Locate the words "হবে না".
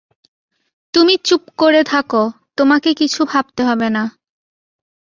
3.63-4.03